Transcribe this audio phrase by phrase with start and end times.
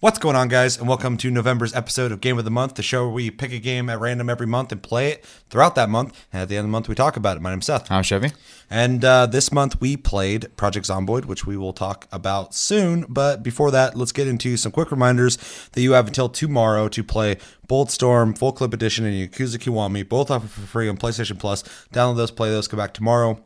[0.00, 2.84] What's going on, guys, and welcome to November's episode of Game of the Month, the
[2.84, 5.88] show where we pick a game at random every month and play it throughout that
[5.88, 6.24] month.
[6.32, 7.40] And at the end of the month, we talk about it.
[7.40, 7.90] My name's Seth.
[7.90, 8.30] I'm Chevy?
[8.70, 13.06] And uh, this month, we played Project Zomboid, which we will talk about soon.
[13.08, 15.36] But before that, let's get into some quick reminders
[15.72, 20.30] that you have until tomorrow to play Bulletstorm, Full Clip Edition, and Yakuza Kiwami, both
[20.30, 21.64] offered for free on PlayStation Plus.
[21.92, 23.44] Download those, play those, come back tomorrow.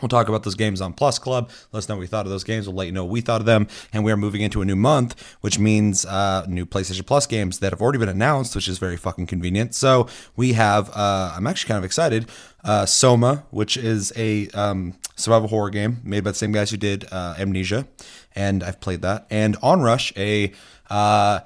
[0.00, 1.50] We'll talk about those games on Plus Club.
[1.72, 2.66] Let us know what we thought of those games.
[2.66, 3.66] We'll let you know what we thought of them.
[3.92, 7.58] And we are moving into a new month, which means uh, new PlayStation Plus games
[7.58, 9.74] that have already been announced, which is very fucking convenient.
[9.74, 12.28] So we have, uh, I'm actually kind of excited,
[12.64, 16.76] uh, Soma, which is a um, survival horror game made by the same guys who
[16.76, 17.86] did uh, Amnesia.
[18.34, 19.26] And I've played that.
[19.28, 20.52] And Onrush, a
[20.88, 21.40] uh,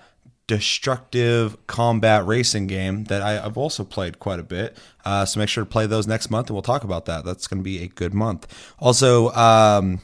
[0.47, 4.77] destructive combat racing game that I, have also played quite a bit.
[5.05, 7.25] Uh, so make sure to play those next month, and we'll talk about that.
[7.25, 8.47] That's going to be a good month.
[8.79, 10.01] Also, um,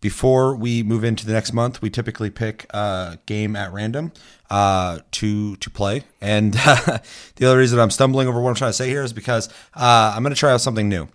[0.00, 4.12] before we move into the next month, we typically pick a game at random
[4.50, 6.04] uh, to to play.
[6.20, 6.98] And uh,
[7.36, 10.12] the other reason I'm stumbling over what I'm trying to say here is because uh,
[10.14, 11.08] I'm going to try out something new.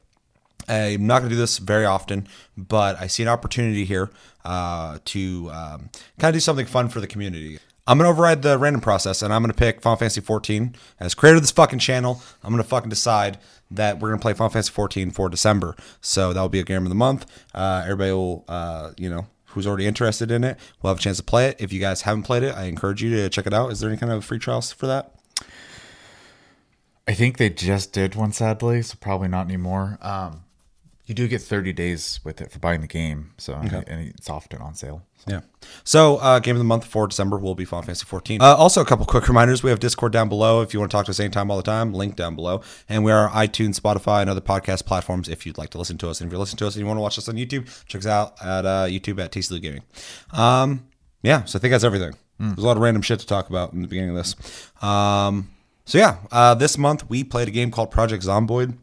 [0.68, 4.12] I'm not going to do this very often, but I see an opportunity here
[4.46, 5.90] uh, to um,
[6.20, 7.60] kind of do something fun for the community.
[7.90, 11.38] I'm gonna override the random process and I'm gonna pick Final Fantasy 14 as creator
[11.38, 12.22] of this fucking channel.
[12.44, 13.40] I'm gonna fucking decide
[13.72, 15.76] that we're gonna play Final Fantasy 14 for December.
[16.00, 17.26] So that will be a game of the month.
[17.52, 21.18] Uh, everybody will, uh, you know, who's already interested in it will have a chance
[21.18, 21.56] to play it.
[21.60, 23.72] If you guys haven't played it, I encourage you to check it out.
[23.72, 25.16] Is there any kind of free trials for that?
[27.08, 29.98] I think they just did one, sadly, so probably not anymore.
[30.04, 30.44] Um,
[31.10, 33.84] you do get 30 days with it for buying the game, so okay.
[33.88, 35.02] and it's often on sale.
[35.18, 35.32] So.
[35.32, 35.42] Yeah.
[35.84, 38.40] So, uh, game of the month for December will be Final Fantasy 14.
[38.42, 40.96] Uh, also, a couple quick reminders: we have Discord down below if you want to
[40.96, 41.94] talk to us anytime, all the time.
[41.94, 45.72] Link down below, and we are iTunes, Spotify, and other podcast platforms if you'd like
[45.72, 46.22] to listen to us.
[46.22, 48.00] And if you're listening to us and you want to watch us on YouTube, check
[48.00, 49.82] us out at uh, YouTube at Tasty Gaming.
[50.32, 50.88] Um,
[51.24, 51.44] yeah.
[51.46, 52.14] So I think that's everything.
[52.40, 52.56] Mm.
[52.56, 54.36] There's a lot of random shit to talk about in the beginning of this.
[54.84, 55.50] Um,
[55.86, 58.78] so yeah, uh, this month we played a game called Project Zomboid.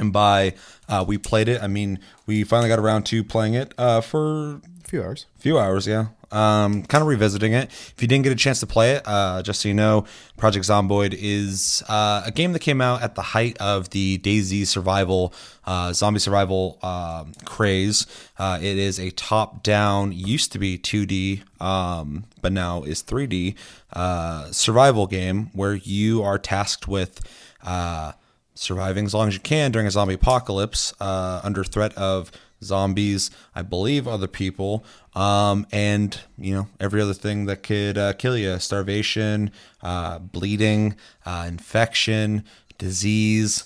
[0.00, 0.54] And by
[0.88, 4.54] uh, we played it, I mean we finally got around to playing it uh, for
[4.54, 5.26] a few hours.
[5.38, 6.06] Few hours, yeah.
[6.32, 7.70] Um, kind of revisiting it.
[7.70, 10.04] If you didn't get a chance to play it, uh, just so you know,
[10.36, 14.68] Project Zomboid is uh, a game that came out at the height of the DayZ
[14.68, 15.34] survival,
[15.66, 18.06] uh, zombie survival um, craze.
[18.38, 23.56] Uh, it is a top-down, used to be 2D, um, but now is 3D
[23.92, 27.20] uh, survival game where you are tasked with
[27.64, 28.12] uh,
[28.60, 32.30] surviving as long as you can during a zombie apocalypse uh, under threat of
[32.62, 34.84] zombies, I believe other people,
[35.14, 39.50] um, and you know every other thing that could uh, kill you: starvation,
[39.82, 42.44] uh, bleeding, uh, infection,
[42.78, 43.64] disease.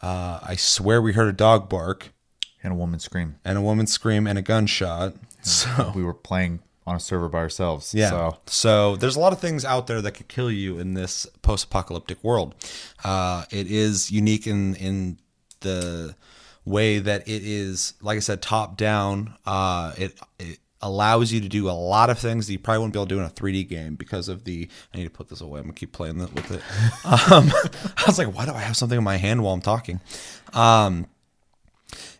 [0.00, 2.12] Uh, I swear we heard a dog bark
[2.62, 5.14] and a woman scream and a woman scream and a gunshot.
[5.40, 7.94] So we were playing on a server by ourselves.
[7.94, 8.10] Yeah.
[8.10, 8.38] So.
[8.46, 12.22] so there's a lot of things out there that could kill you in this post-apocalyptic
[12.24, 12.54] world.
[13.04, 15.18] Uh, it is unique in in
[15.60, 16.14] the
[16.64, 19.34] way that it is, like I said, top down.
[19.46, 22.92] Uh, it it allows you to do a lot of things that you probably wouldn't
[22.94, 24.68] be able to do in a 3D game because of the.
[24.94, 25.60] I need to put this away.
[25.60, 26.62] I'm gonna keep playing with it.
[27.04, 27.50] Um,
[27.96, 30.00] I was like, why do I have something in my hand while I'm talking?
[30.52, 31.06] Um,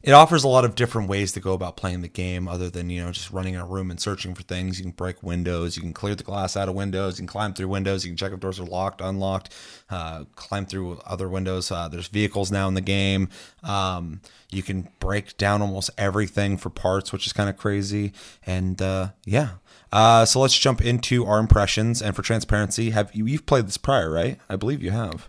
[0.02, 2.88] it offers a lot of different ways to go about playing the game other than
[2.90, 4.78] you know just running in a room and searching for things.
[4.78, 5.76] You can break windows.
[5.76, 7.18] You can clear the glass out of windows.
[7.18, 8.04] You can climb through windows.
[8.04, 9.54] You can check if doors are locked unlocked
[9.90, 11.70] uh, climb through other windows.
[11.70, 13.28] Uh, there's vehicles now in the game.
[13.62, 14.20] Um,
[14.50, 18.12] you can break down almost everything for parts which is kind of crazy.
[18.46, 19.50] And uh, yeah.
[19.90, 22.02] Uh, so let's jump into our impressions.
[22.02, 24.38] And for transparency have you you've played this prior right?
[24.48, 25.28] I believe you have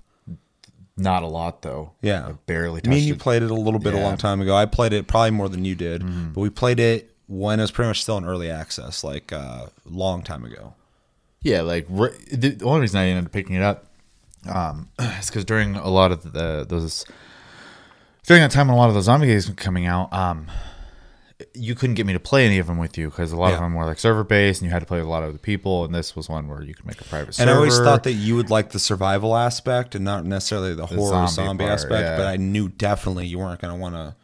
[0.99, 1.93] not a lot though.
[2.01, 2.81] Yeah, I barely.
[2.85, 4.01] Me and you played it a little bit yeah.
[4.01, 4.55] a long time ago.
[4.55, 6.33] I played it probably more than you did, mm-hmm.
[6.33, 9.37] but we played it when it was pretty much still in early access, like a
[9.37, 10.73] uh, long time ago.
[11.41, 13.85] Yeah, like the only reason I ended up picking it up
[14.47, 17.05] um, is because during a lot of the those
[18.25, 20.47] during that time when a lot of the zombie games were coming out, um,
[21.53, 23.55] you couldn't get me to play any of them with you because a lot yeah.
[23.55, 25.31] of them were like server based and you had to play with a lot of
[25.31, 27.49] the people and this was one where you could make a private server.
[27.49, 30.85] And I always thought that you would like the survival aspect and not necessarily the,
[30.85, 32.17] the horror zombie, zombie part, aspect, yeah.
[32.17, 34.15] but I knew definitely you weren't going to want to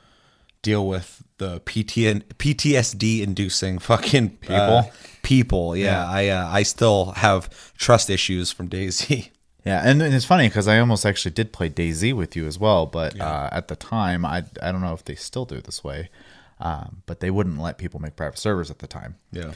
[0.62, 4.56] deal with the PT PTSD inducing fucking people.
[4.56, 4.84] Uh,
[5.22, 5.86] people, yeah.
[5.86, 6.10] yeah.
[6.10, 9.30] I uh, I still have trust issues from DayZ.
[9.66, 12.60] Yeah, and, and it's funny because I almost actually did play DayZ with you as
[12.60, 13.28] well, but yeah.
[13.28, 16.12] uh, at the time, I I don't know if they still do this way.
[16.60, 19.16] Um, but they wouldn't let people make private servers at the time.
[19.32, 19.54] Yeah.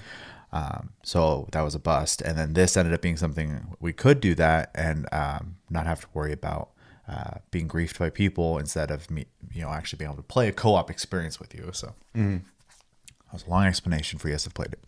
[0.52, 2.22] Um, so that was a bust.
[2.22, 6.02] And then this ended up being something we could do that and um, not have
[6.02, 6.70] to worry about
[7.08, 10.48] uh, being griefed by people instead of me, you know, actually being able to play
[10.48, 11.70] a co-op experience with you.
[11.74, 12.38] So mm-hmm.
[12.38, 14.80] that was a long explanation for yes, I've played it.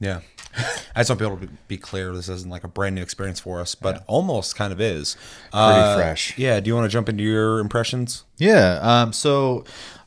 [0.00, 0.20] Yeah.
[0.96, 2.12] I just want people to be clear.
[2.14, 5.16] This isn't like a brand new experience for us, but almost kind of is.
[5.52, 6.36] Pretty fresh.
[6.38, 6.58] Yeah.
[6.60, 8.24] Do you want to jump into your impressions?
[8.38, 8.80] Yeah.
[8.82, 9.12] Um.
[9.12, 9.64] So,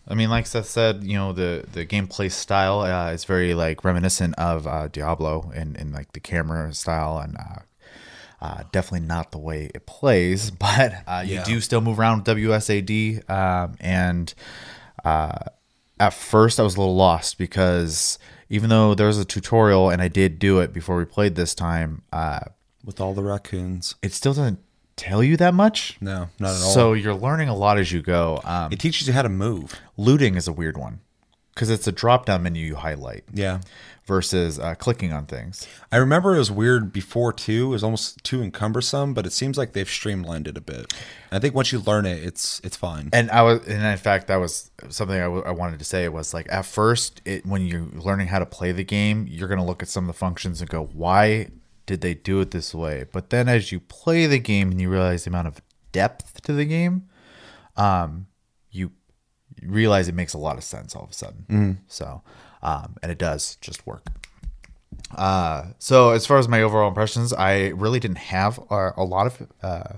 [0.07, 3.83] I mean, like Seth said, you know, the the gameplay style uh, is very like
[3.83, 7.37] reminiscent of uh, Diablo and in like the camera style and.
[7.37, 7.59] Uh,
[8.41, 11.43] uh, definitely not the way it plays, but uh, you Yeah.
[11.45, 13.29] do still move around with WSAD.
[13.29, 14.33] Um, and
[15.05, 15.37] uh,
[15.97, 18.19] at first, I was a little lost because
[18.49, 21.55] even though there was a tutorial and I did do it before we played this
[21.55, 22.41] time, uh,
[22.83, 23.95] With all the raccoons?
[24.03, 24.59] it still doesn't
[24.95, 25.97] tell you that much.
[26.01, 26.71] No, not at all.
[26.73, 28.41] So you're learning a lot as you go.
[28.43, 29.79] Um, it teaches you how to move.
[29.97, 30.99] looting is a weird one
[31.53, 33.59] because it's a drop down menu you highlight Yeah.
[34.05, 35.67] versus uh, clicking on things.
[35.91, 37.67] I remember it was weird before too.
[37.67, 40.91] It was almost too encumbersome, but it seems like they've streamlined it a bit.
[41.31, 43.09] I think once you learn it, it's it's fine.
[43.13, 46.09] And I was, and in fact, that was something I, w- I wanted to say
[46.09, 49.65] was like at first, it when you're learning how to play the game, you're gonna
[49.65, 51.49] look at some of the functions and go, why
[51.85, 53.05] did they do it this way?
[53.11, 56.53] But then as you play the game and you realize the amount of depth to
[56.53, 57.09] the game,
[57.75, 58.27] um,
[58.71, 58.91] you
[59.61, 61.45] realize it makes a lot of sense all of a sudden.
[61.87, 62.21] So,
[62.61, 64.05] um, and it does just work.
[65.15, 69.27] Uh, so as far as my overall impressions, I really didn't have a, a lot
[69.27, 69.93] of uh,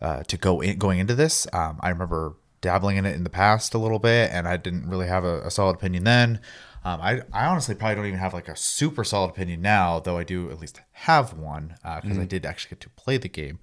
[0.00, 1.46] uh, to go in going into this.
[1.52, 4.88] Um, I remember dabbling in it in the past a little bit, and I didn't
[4.88, 6.40] really have a, a solid opinion then.
[6.82, 10.16] Um, I, I honestly probably don't even have like a super solid opinion now, though
[10.16, 13.58] I do at least have one because I did actually get to play the game.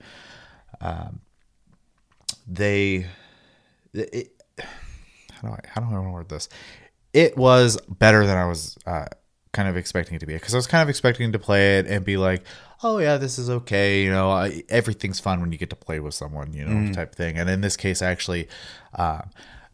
[0.82, 1.22] Um,
[2.48, 3.08] they,
[3.94, 4.32] it,
[5.34, 6.48] how do I how do I word this?
[7.14, 9.08] It was better than I was uh,
[9.52, 11.88] kind of expecting it to be because I was kind of expecting to play it
[11.88, 12.44] and be like,
[12.84, 14.04] oh yeah, this is okay.
[14.04, 17.16] You know, I, everything's fun when you get to play with someone, you know, type
[17.16, 17.38] thing.
[17.38, 18.48] And in this case, actually,
[18.94, 19.22] uh,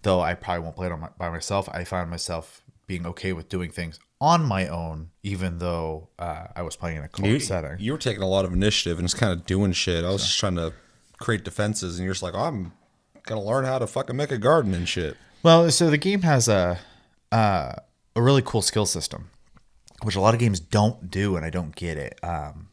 [0.04, 3.34] though I probably won't play it on my, by myself, I found myself being okay
[3.34, 7.26] with doing things on my own, even though uh, I was playing in a co
[7.26, 7.76] You, setting.
[7.80, 10.04] you were taking a lot of initiative and just kind of doing shit.
[10.06, 10.74] I was just trying to
[11.20, 12.72] create defenses, and you're just like, oh, I'm
[13.24, 15.18] gonna learn how to fucking make a garden and shit.
[15.44, 16.80] Well, so the game has a
[17.32, 17.74] uh,
[18.16, 19.30] a really cool skill system,
[20.04, 22.20] which a lot of games don't do, and I don't get it.
[22.24, 22.70] Um,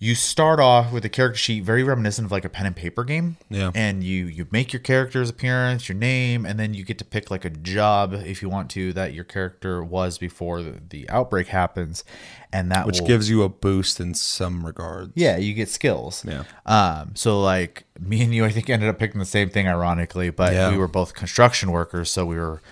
[0.00, 3.02] you start off with a character sheet very reminiscent of like a pen and paper
[3.02, 3.36] game.
[3.50, 3.72] Yeah.
[3.74, 7.30] And you you make your character's appearance, your name, and then you get to pick
[7.32, 11.48] like a job if you want to that your character was before the, the outbreak
[11.48, 12.04] happens,
[12.52, 15.10] and that Which will, gives you a boost in some regards.
[15.16, 16.24] yeah, you get skills.
[16.24, 16.44] Yeah.
[16.64, 20.30] Um, so like me and you, I think ended up picking the same thing, ironically,
[20.30, 20.70] but Yeah.
[20.70, 22.62] we were both construction workers, so we were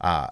[0.00, 0.26] uh,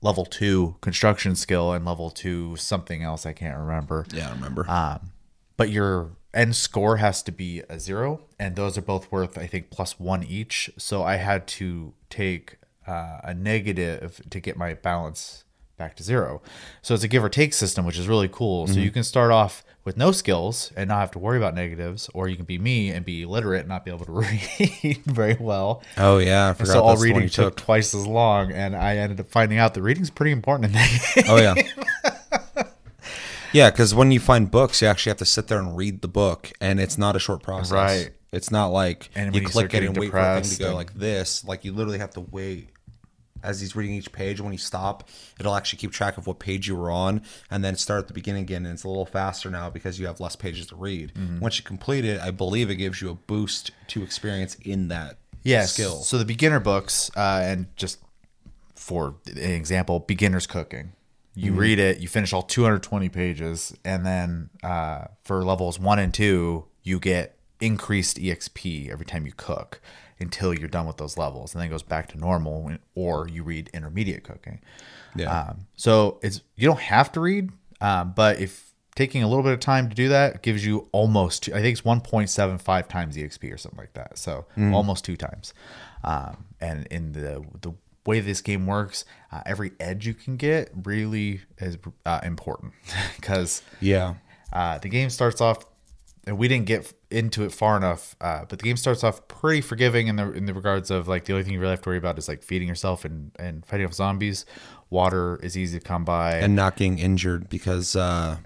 [0.00, 4.06] level two construction skill and level two something else I can't remember.
[4.12, 4.68] Yeah, I remember.
[4.68, 5.11] Um,
[5.56, 9.46] but your end score has to be a zero, and those are both worth I
[9.46, 10.70] think plus one each.
[10.78, 12.56] So I had to take
[12.86, 15.44] uh, a negative to get my balance
[15.78, 16.40] back to zero.
[16.80, 18.66] So it's a give or take system, which is really cool.
[18.66, 22.08] So you can start off with no skills and not have to worry about negatives,
[22.14, 24.12] or you can be me and be illiterate and not be able to
[24.82, 25.82] read very well.
[25.96, 27.56] oh yeah, I forgot So all the reading took took.
[27.56, 31.12] twice as long, and I ended up finding out that reading's pretty important in that
[31.16, 31.24] game.
[31.28, 31.54] Oh yeah.
[33.52, 36.08] yeah, because when you find books, you actually have to sit there and read the
[36.08, 37.72] book, and it's not a short process.
[37.72, 38.12] Right.
[38.32, 40.94] It's not like And you click it and wait for a thing to go like
[40.94, 41.44] this.
[41.44, 42.70] Like you literally have to wait
[43.42, 44.40] as he's reading each page.
[44.40, 47.76] When you stop, it'll actually keep track of what page you were on, and then
[47.76, 48.64] start at the beginning again.
[48.64, 51.12] And it's a little faster now because you have less pages to read.
[51.14, 51.40] Mm-hmm.
[51.40, 55.18] Once you complete it, I believe it gives you a boost to experience in that
[55.42, 55.74] yes.
[55.74, 56.00] skill.
[56.00, 57.98] So the beginner books, uh, and just
[58.74, 60.92] for an example, beginner's cooking.
[61.34, 66.12] You read it, you finish all 220 pages, and then uh, for levels one and
[66.12, 69.80] two, you get increased EXP every time you cook
[70.20, 73.42] until you're done with those levels, and then it goes back to normal, or you
[73.42, 74.60] read intermediate cooking.
[75.16, 75.30] Yeah.
[75.40, 79.52] Um, so it's you don't have to read, um, but if taking a little bit
[79.52, 83.56] of time to do that gives you almost, I think it's 1.75 times EXP or
[83.56, 84.18] something like that.
[84.18, 85.54] So almost two times.
[86.04, 87.72] Um, and in the the
[88.06, 92.72] way this game works, uh, every edge you can get really is uh, important
[93.16, 94.14] because yeah.
[94.52, 95.64] uh, the game starts off,
[96.26, 98.16] and we didn't get into it far enough.
[98.20, 101.24] Uh, but the game starts off pretty forgiving in the in the regards of like
[101.24, 103.64] the only thing you really have to worry about is like feeding yourself and and
[103.66, 104.44] fighting off zombies.
[104.90, 106.36] Water is easy to come by.
[106.36, 108.36] and not getting injured because uh,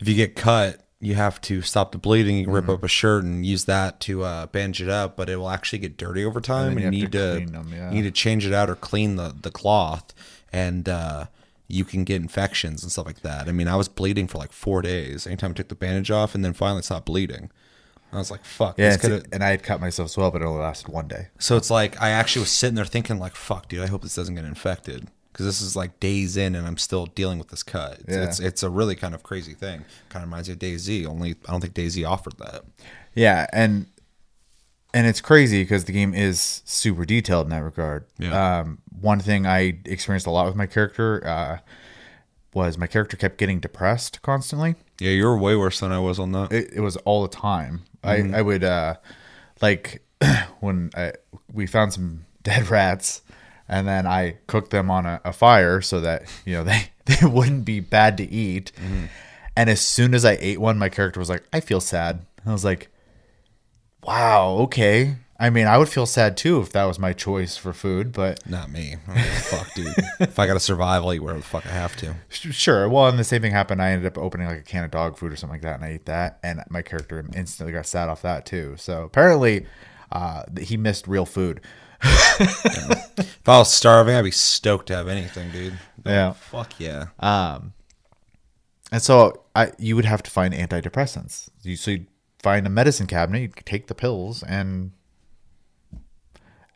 [0.00, 2.38] if you get cut, you have to stop the bleeding.
[2.38, 2.54] You Mm-hmm.
[2.54, 5.48] rip up a shirt and use that to uh, bandage it up, but it will
[5.50, 7.88] actually get dirty over time, then and you you need to to, them, yeah.
[7.90, 10.12] you need to change it out or clean the the cloth,
[10.52, 11.26] and uh,
[11.68, 13.48] you can get infections and stuff like that.
[13.48, 16.34] I mean, I was bleeding for like four days anytime I took the bandage off,
[16.34, 17.50] and then finally stopped bleeding.
[18.10, 20.46] I was like, "Fuck." yeah, this and I had cut myself as well, but it
[20.46, 21.28] only lasted one day.
[21.38, 24.14] so it's like I actually was sitting there thinking, like, "Fuck, dude, I hope this
[24.14, 25.08] doesn't get infected."
[25.38, 28.00] Because this is like days in and I'm still dealing with this cut.
[28.00, 28.24] It's, Yeah.
[28.24, 29.84] it's it's a really kind of crazy thing.
[30.08, 31.06] Kind of reminds me of DayZ.
[31.06, 32.64] Only I don't think DayZ offered that.
[33.14, 33.86] Yeah, and
[34.92, 38.06] and it's crazy because the game is super detailed in that regard.
[38.18, 38.58] Yeah.
[38.60, 41.58] Um, one thing I experienced a lot with my character uh,
[42.52, 44.74] was my character kept getting depressed constantly.
[44.98, 46.50] Yeah, you're way worse than I was on that.
[46.52, 47.82] It, it was all the time.
[48.02, 48.34] Mm-hmm.
[48.34, 48.96] I I would uh,
[49.62, 50.02] like
[50.58, 51.12] when I,
[51.52, 53.22] we found some dead rats.
[53.68, 57.26] And then I cooked them on a, a fire so that you know they, they
[57.26, 58.72] wouldn't be bad to eat.
[58.76, 59.04] Mm-hmm.
[59.56, 62.48] And as soon as I ate one, my character was like, "I feel sad." And
[62.50, 62.88] I was like,
[64.02, 64.50] Wow.
[64.60, 65.16] Okay.
[65.40, 68.44] I mean, I would feel sad too if that was my choice for food, but
[68.48, 68.96] Not me.
[69.06, 69.94] I don't give a fuck, dude.
[70.20, 72.14] if I gotta survive, I'll eat whatever the fuck I have to.
[72.28, 72.88] sure.
[72.88, 73.80] Well, and the same thing happened.
[73.80, 75.84] I ended up opening like a can of dog food or something like that, and
[75.84, 78.74] I ate that, and my character instantly got sad off that too.
[78.78, 79.66] So apparently,
[80.10, 81.60] uh, he missed real food.
[82.02, 85.78] If I was starving, I'd be stoked to have anything, dude.
[86.04, 86.32] Yeah.
[86.32, 87.06] Fuck yeah.
[87.18, 87.72] Um,
[88.92, 91.48] and so I, you would have to find antidepressants.
[91.62, 92.06] You so you'd
[92.42, 94.92] find a medicine cabinet, you'd take the pills, and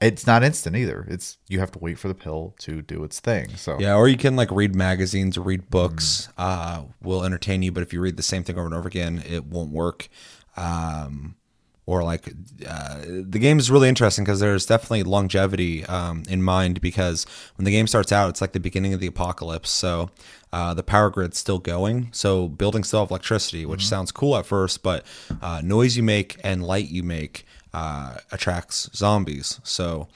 [0.00, 1.06] it's not instant either.
[1.08, 3.50] It's you have to wait for the pill to do its thing.
[3.56, 6.28] So Yeah, or you can like read magazines or read books.
[6.36, 9.22] Uh, will entertain you, but if you read the same thing over and over again,
[9.26, 10.08] it won't work.
[10.56, 11.36] Um,
[11.84, 12.32] or like
[12.66, 17.64] uh, the game is really interesting because there's definitely longevity um, in mind because when
[17.64, 19.70] the game starts out, it's like the beginning of the apocalypse.
[19.70, 20.10] So
[20.52, 22.08] uh, the power grid's still going.
[22.12, 25.04] So buildings still have electricity, which sounds cool at first, but
[25.40, 29.60] uh, noise you make and light you make uh, attracts zombies.
[29.64, 30.08] So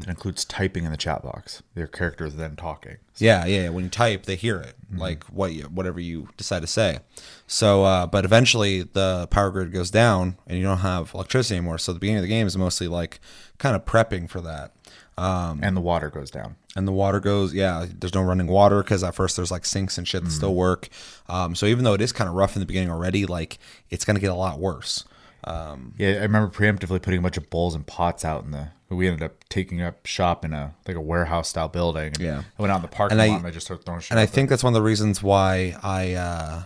[0.00, 1.62] it includes typing in the chat box.
[1.76, 2.96] Your character is then talking.
[3.18, 3.68] Yeah, yeah.
[3.68, 6.98] When you type, they hear it, like what you, whatever you decide to say.
[7.46, 11.78] So, uh, but eventually the power grid goes down, and you don't have electricity anymore.
[11.78, 13.20] So the beginning of the game is mostly like
[13.58, 14.72] kind of prepping for that.
[15.18, 16.56] Um, and the water goes down.
[16.74, 17.86] and the water goes, yeah.
[18.00, 20.88] There's no running water because at first there's like sinks and shit that still work.
[21.28, 23.58] Um, so even though it is kind of rough in the beginning already, like
[23.90, 25.04] it's gonna get a lot worse.
[25.44, 28.68] Um, Yeah, I remember preemptively putting a bunch of bowls and pots out in the.
[28.94, 32.08] We ended up taking up shop in a like a warehouse style building.
[32.08, 32.42] And Yeah.
[32.58, 34.10] I went out in the parking And I- lot and I just started throwing shit.
[34.10, 34.34] and I there.
[34.34, 36.62] think that's one of the reasons why I uh,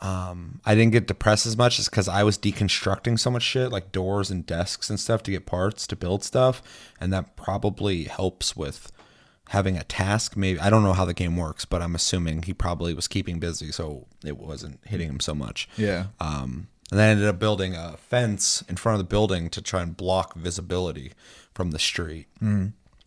[0.00, 3.70] um, I didn't get depressed as much is because I was deconstructing so much shit
[3.70, 6.60] like doors and desks and stuff to get parts to build stuff,
[7.00, 8.90] and that probably helps with
[9.50, 10.36] having a task.
[10.36, 13.38] Maybe I don't know how the game works, but I'm assuming he probably was keeping
[13.38, 15.68] busy, so it wasn't hitting him so much.
[15.76, 16.06] Yeah.
[16.18, 19.62] Um, and then I ended up building a fence in front of the building to
[19.62, 21.12] try and block visibility
[21.54, 22.26] from the street.
[22.38, 22.66] Hmm.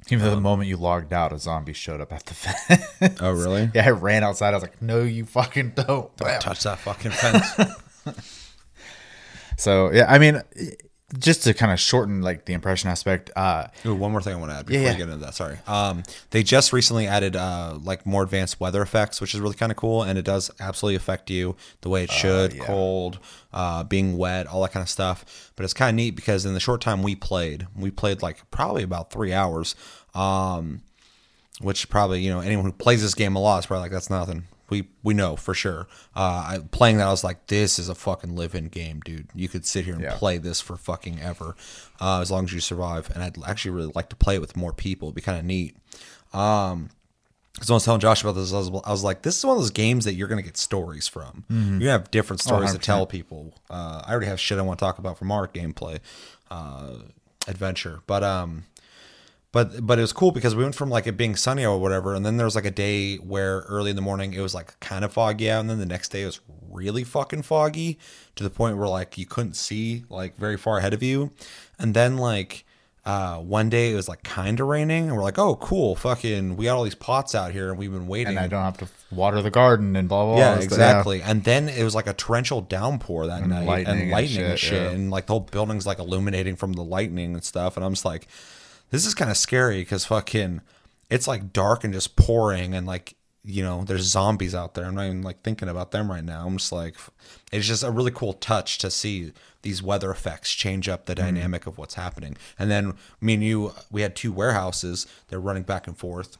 [0.10, 3.22] Even though the um, moment you logged out, a zombie showed up at the fence.
[3.22, 3.70] Oh, really?
[3.76, 4.50] yeah, I ran outside.
[4.50, 6.42] I was like, "No, you fucking don't." Bam.
[6.42, 7.72] Touch that fucking fence.
[9.58, 10.42] So yeah, I mean,
[11.20, 13.30] just to kind of shorten like the impression aspect.
[13.36, 15.36] Uh, Ooh, one more thing I want to add before Yeah, we get into that.
[15.36, 15.58] Sorry.
[15.68, 19.72] Um, they just recently added uh, like more advanced weather effects, which is really kind
[19.72, 22.54] of cool, and it does absolutely affect you the way it should.
[22.54, 22.66] yeah.
[22.66, 23.20] Cold,
[23.54, 25.52] uh, being wet, all that kind of stuff.
[25.56, 28.50] But it's kind of neat because in the short time we played, we played like
[28.50, 29.76] probably about three hours.
[30.14, 30.82] Um,
[31.62, 34.10] which probably you know anyone who plays this game a lot is probably like that's
[34.10, 34.46] nothing.
[34.70, 35.88] We we know for sure.
[36.16, 36.20] Uh,
[36.58, 39.28] I, playing that, I was like, this is a fucking live-in game, dude.
[39.36, 40.16] You could sit here and Yeah.
[40.18, 41.56] play this for fucking ever,
[42.02, 43.10] uh, as long as you survive.
[43.14, 45.08] And I'd actually really like to play it with more people.
[45.10, 45.76] It'd be kind of neat.
[46.34, 46.90] Um,
[47.54, 49.56] because I was telling Josh about this, I was, I was like, this is one
[49.56, 51.46] of those games that you're gonna get stories from.
[51.50, 53.54] You're gonna have different stories to tell people.
[53.70, 56.00] Uh, I already have shit I want to talk about from our gameplay
[56.52, 56.96] uh,
[57.48, 58.66] adventure, but um,
[59.56, 62.14] but but it was cool because we went from like it being sunny or whatever,
[62.14, 64.78] and then there was like a day where early in the morning it was like
[64.82, 67.98] kind of foggy out, and then the next day it was really fucking foggy
[68.36, 71.32] to the point where like you couldn't see like very far ahead of you,
[71.80, 72.66] and then like
[73.06, 76.58] uh, one day it was like kind of raining, and we're like, oh cool, fucking,
[76.58, 78.36] we got all these pots out here, and we've been waiting.
[78.36, 80.38] and I don't have to water the garden and blah blah.
[80.38, 80.64] Yeah, blah.
[80.66, 81.22] exactly.
[81.22, 84.60] And then it was like a torrential downpour that night, lightning and and lightning and
[84.60, 84.90] shit, shit, yeah.
[84.90, 87.78] and like the whole building's like illuminating from the lightning and stuff.
[87.78, 88.28] And I'm just like,
[88.96, 90.62] this is kind of scary because fucking,
[91.10, 93.16] it's like dark and just pouring, and like
[93.48, 94.86] you know, there's zombies out there.
[94.86, 96.48] I'm not even like thinking about them right now.
[96.48, 96.96] I'm just like,
[97.52, 101.26] it's just a really cool touch to see these weather effects change up the Mm-hmm.
[101.36, 102.38] dynamic of what's happening.
[102.58, 105.06] And then me and you, we had two warehouses.
[105.28, 106.38] They're running back and forth,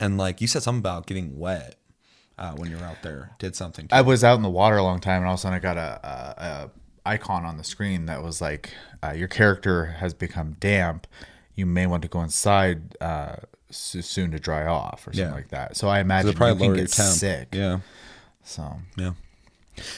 [0.00, 1.74] and like you said something about getting wet
[2.38, 3.32] uh, when you're out there.
[3.38, 3.86] Did something.
[3.92, 5.60] I was out in the water a long time, and all of a sudden I
[5.60, 6.70] got a, a, a
[7.10, 11.06] icon on the screen that was like, uh, "Your character has become damp.
[11.56, 13.36] You may want to go inside uh,
[13.70, 15.34] soon to dry off, or something Yeah.
[15.34, 17.48] like that." So I imagine you probably can get sick.
[17.52, 17.80] Yeah,
[18.44, 19.12] So yeah.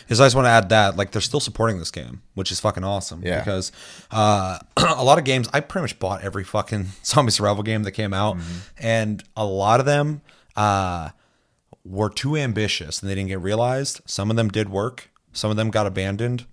[0.08, 2.58] Is I just want to add that like they're still supporting this game, which is
[2.58, 3.22] fucking awesome.
[3.24, 3.38] Yeah.
[3.38, 3.70] Because
[4.10, 7.92] uh, a lot of games, I pretty much bought every fucking zombie survival game that
[7.92, 8.38] came out,
[8.78, 10.22] and a lot of them
[10.56, 11.10] uh,
[11.84, 14.00] were too ambitious and they didn't get realized.
[14.04, 15.10] Some of them did work.
[15.32, 16.46] Some of them got abandoned.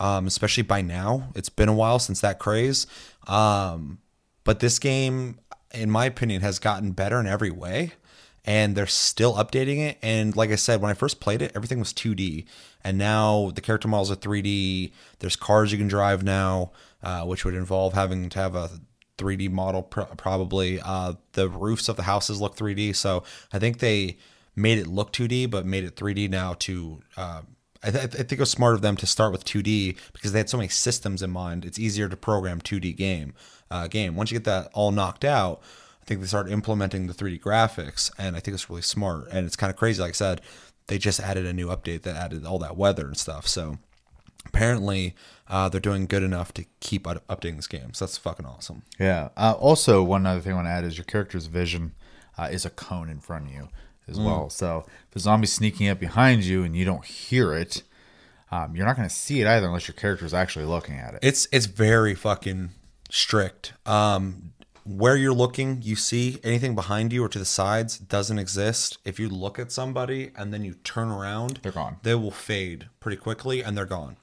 [0.00, 2.88] Um, especially by now, it's been a while since that craze.
[3.28, 3.98] Um,
[4.44, 5.38] but this game,
[5.72, 7.92] in my opinion, has gotten better in every way
[8.44, 9.98] and they're still updating it.
[10.02, 12.44] And like I said, when I first played it, everything was 2D,
[12.82, 14.92] and now the character models are 3D.
[15.20, 16.72] There's cars you can drive now,
[17.02, 18.70] uh, which would involve having to have a
[19.16, 20.80] 3D model pr- probably.
[20.80, 23.22] Uh, the roofs of the houses look 3D, so
[23.52, 24.18] I think they
[24.54, 27.00] made it look 2D, but made it 3D now to.
[27.16, 27.42] Uh,
[27.84, 30.38] I, th- I think it was smart of them to start with 2D because they
[30.38, 31.64] had so many systems in mind.
[31.64, 33.34] It's easier to program 2D game.
[33.70, 34.14] Uh, game.
[34.14, 35.60] Once you get that all knocked out,
[36.00, 39.28] I think they started implementing the 3D graphics, and I think it's really smart.
[39.32, 40.00] And it's kind of crazy.
[40.02, 40.40] Like I said,
[40.86, 43.48] they just added a new update that added all that weather and stuff.
[43.48, 43.78] So
[44.44, 45.14] apparently,
[45.48, 47.94] uh, they're doing good enough to keep up- updating this game.
[47.94, 48.82] So that's fucking awesome.
[48.98, 49.30] Yeah.
[49.36, 51.94] Uh, also, one other thing I want to add is your character's vision
[52.38, 53.68] uh, is a cone in front of you
[54.08, 54.50] as well.
[54.50, 57.82] So if a zombie's sneaking up behind you and you don't hear it,
[58.50, 61.14] um, you're not going to see it either unless your character is actually looking at
[61.14, 61.20] it.
[61.22, 62.70] It's it's very fucking
[63.10, 63.72] strict.
[63.86, 64.52] Um,
[64.84, 68.98] where you're looking, you see anything behind you or to the sides doesn't exist.
[69.04, 71.96] If you look at somebody and then you turn around, They're gone.
[72.02, 74.18] They will fade pretty quickly and they're gone.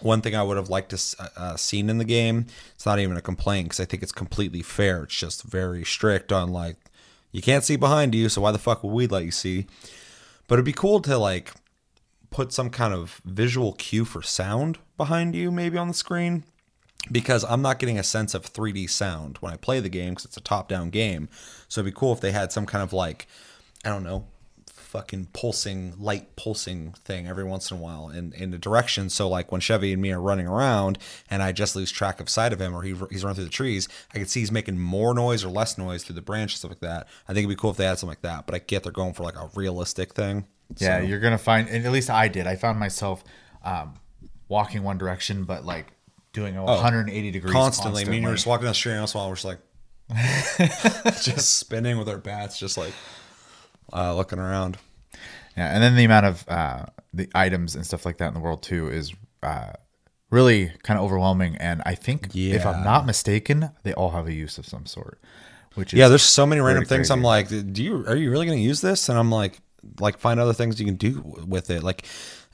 [0.00, 2.46] One thing I would have liked to uh, seen in the game,
[2.76, 5.02] it's not even a complaint because I think it's completely fair.
[5.02, 6.76] It's just very strict on like
[7.32, 9.66] you can't see behind you, so why the fuck would we let you see?
[10.46, 11.52] But it'd be cool to like
[12.30, 16.44] put some kind of visual cue for sound behind you, maybe on the screen,
[17.10, 20.24] because I'm not getting a sense of 3D sound when I play the game because
[20.24, 21.28] it's a top-down game.
[21.68, 23.26] So it'd be cool if they had some kind of like,
[23.84, 24.26] I don't know,
[24.88, 29.28] fucking pulsing light pulsing thing every once in a while in in the direction so
[29.28, 30.96] like when chevy and me are running around
[31.30, 33.50] and i just lose track of sight of him or he, he's running through the
[33.50, 36.70] trees i can see he's making more noise or less noise through the branches stuff
[36.70, 38.58] like that i think it'd be cool if they had something like that but i
[38.58, 40.46] get they're going for like a realistic thing
[40.78, 42.46] Yeah, So- you're gonna find, and at least I did.
[42.46, 43.22] I found myself
[43.62, 43.94] um,
[44.48, 45.92] walking one direction, but like
[46.32, 48.02] doing a 180 degrees constantly.
[48.02, 49.34] I mean, you were just walking down the street, and once in a while we're
[49.36, 49.60] just like,
[51.22, 52.92] just spinning with our bats, just like
[53.92, 54.76] uh, looking around.
[55.58, 58.40] Yeah, and then the amount of uh, the items and stuff like that in the
[58.40, 59.72] world too is uh,
[60.30, 61.56] really kind of overwhelming.
[61.56, 65.20] And I think, if I'm not mistaken, they all have a use of some sort.
[65.74, 67.10] Which is Yeah, there's so many random things.
[67.10, 69.08] I'm like, do you are you really going to use this?
[69.08, 69.58] And I'm like,
[69.98, 71.82] like find other things you can do with it.
[71.82, 72.04] Like,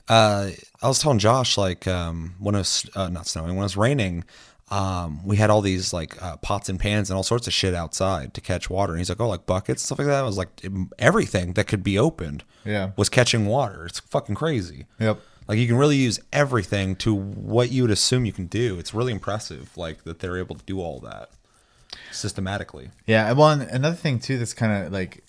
[0.07, 0.49] uh,
[0.81, 3.77] I was telling Josh like um, when it was uh, not snowing, when it was
[3.77, 4.23] raining.
[4.71, 7.75] Um, we had all these like uh, pots and pans and all sorts of shit
[7.75, 8.93] outside to catch water.
[8.93, 10.49] And he's like, "Oh, like buckets, stuff like that." I was like,
[10.97, 12.91] everything that could be opened, Yeah.
[12.97, 13.85] was catching water.
[13.85, 14.85] It's fucking crazy.
[14.99, 15.19] Yep.
[15.47, 18.79] Like you can really use everything to what you would assume you can do.
[18.79, 21.29] It's really impressive, like that they're able to do all that
[22.11, 22.89] systematically.
[23.05, 25.23] Yeah, well, and another thing too that's kind of like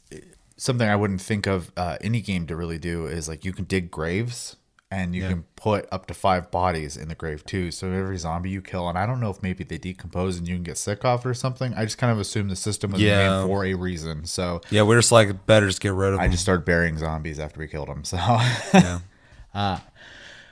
[0.57, 3.67] something I wouldn't think of uh, any game to really do is like you can
[3.67, 4.57] dig graves
[4.91, 7.71] and you can put up to five bodies in the grave too.
[7.73, 10.55] So every zombie you kill, and I don't know if maybe they decompose and you
[10.55, 11.75] can get sick off it or something.
[11.75, 13.41] I just kind of assume the system was Yeah.
[13.41, 14.27] made for a reason.
[14.27, 16.31] So Yeah, we're just like better just get rid of I them.
[16.33, 18.05] just started burying zombies after we killed them.
[18.05, 19.01] So yeah.
[19.55, 19.79] Uh,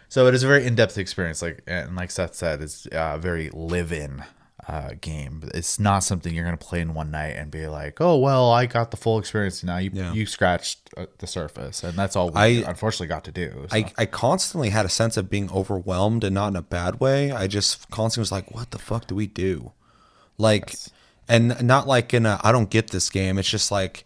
[0.08, 3.50] so it is a very in-depth experience, like and like Seth said, it's a very
[3.50, 4.24] live-in
[4.68, 5.42] uh, game.
[5.54, 8.66] It's not something you're gonna play in one night and be like, "Oh well, I
[8.66, 10.12] got the full experience." Now you Yeah.
[10.12, 13.66] you scratched uh, the surface, and that's all we I- unfortunately got to do.
[13.70, 13.76] so.
[13.76, 17.30] I, I constantly had a sense of being overwhelmed and not in a bad way.
[17.32, 19.72] I just constantly was like, what the fuck do we do?
[20.38, 20.74] Like,
[21.28, 23.38] and not like in a, I don't get this game.
[23.38, 24.04] It's just like,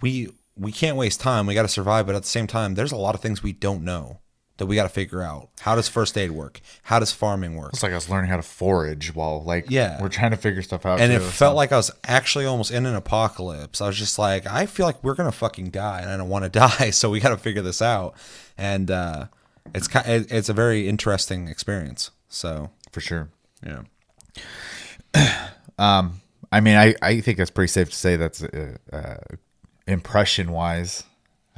[0.00, 1.46] we, we can't waste time.
[1.46, 2.06] We got to survive.
[2.06, 4.20] But at the same time, there's a lot of things we don't know
[4.58, 5.48] that we got to figure out.
[5.60, 6.60] How does first aid work?
[6.82, 7.70] How does farming work?
[7.72, 10.00] it's like I was learning how to forage while like Yeah.
[10.02, 11.00] we're trying to figure stuff out.
[11.00, 13.80] and it too, felt so- like I was actually almost in an apocalypse.
[13.80, 16.44] I was just like, I feel like we're gonna fucking die, and I don't want
[16.44, 18.14] to die, so we got to figure this out.
[18.56, 19.26] And uh,
[19.74, 22.10] it's kind, it's a very interesting experience.
[22.28, 23.28] So for sure.
[23.64, 23.82] yeah,
[25.78, 29.16] um, I mean, I, I think that's pretty safe to say that's uh, uh,
[29.86, 31.04] impression wise.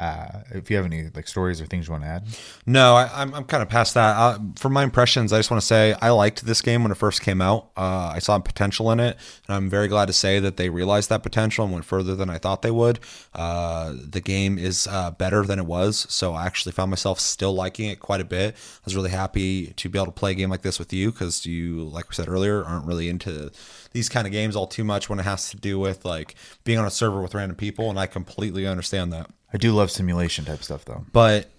[0.01, 2.25] Uh, if you have any like stories or things you want to add,
[2.65, 4.17] no, I, I'm I'm kind of past that.
[4.17, 6.97] Uh, from my impressions, I just want to say I liked this game when it
[6.97, 7.71] first came out.
[7.77, 11.11] Uh, I saw potential in it, and I'm very glad to say that they realized
[11.11, 12.99] that potential and went further than I thought they would.
[13.35, 17.53] Uh, the game is uh, better than it was, so I actually found myself still
[17.53, 18.55] liking it quite a bit.
[18.55, 21.13] I was really happy to be able to play a game like this with you
[21.13, 23.51] because you, like we said earlier, aren't really into
[23.93, 26.79] these kind of games all too much when it has to do with like being
[26.79, 29.29] on a server with random people, and I completely understand that.
[29.53, 31.05] I do love simulation type stuff though.
[31.13, 31.51] But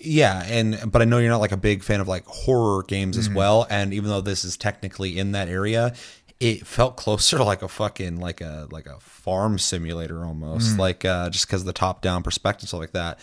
[0.00, 3.16] Yeah, and but I know you're not like a big fan of like horror games
[3.16, 3.30] Mm-hmm.
[3.30, 3.66] as well.
[3.70, 5.94] And even though this is technically in that area,
[6.38, 10.78] it felt closer to like a fucking like a like a farm simulator almost, Mm.
[10.78, 13.18] like uh, just because of the top down perspective stuff like that.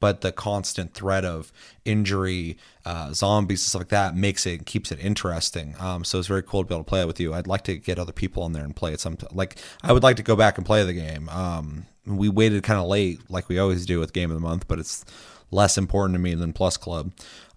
[0.00, 1.52] But the constant threat of
[1.84, 5.74] injury, uh, zombies and stuff like that makes it keeps it interesting.
[5.78, 7.34] Um, so it's very cool to be able to play it with you.
[7.34, 9.00] I'd like to get other people on there and play it.
[9.00, 11.28] Some like I would like to go back and play the game.
[11.28, 14.68] Um, we waited kind of late, like we always do with Game of the Month,
[14.68, 15.04] but it's
[15.50, 17.12] less important to me than Plus Club.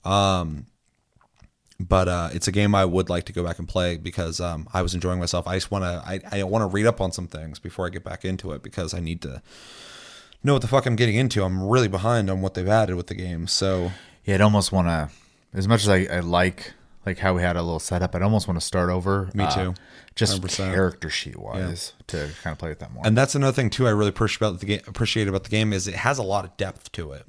[0.06, 0.68] Um,
[1.80, 4.68] but uh, it's a game I would like to go back and play because um,
[4.74, 5.48] I was enjoying myself.
[5.48, 7.90] I just want to I, I want to read up on some things before I
[7.90, 9.44] get back into it because I need to
[10.44, 11.44] know what the fuck I'm getting into.
[11.44, 13.48] I'm really behind on what they've added with the game.
[13.48, 13.92] So
[14.28, 15.10] Yeah, I'd almost want to,
[15.54, 16.74] as much as I, I like
[17.08, 19.30] like how we had a little setup, I'd almost want to start over.
[19.34, 19.74] Me uh, too.
[20.14, 20.74] just 100%.
[20.74, 23.08] character sheet wise to kind of play with that more.
[23.08, 23.88] And that's another thing too.
[23.88, 24.82] I really appreciate about the game.
[24.88, 27.26] Appreciate about the game is it has a lot of depth to it.